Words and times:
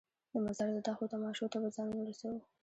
د 0.31 0.33
مزار 0.45 0.69
د 0.73 0.77
دښتو 0.85 1.11
تماشو 1.13 1.51
ته 1.51 1.57
به 1.61 1.69
ځانونه 1.75 2.01
رسوو. 2.09 2.39